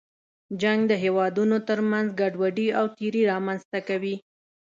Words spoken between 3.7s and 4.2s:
کوي.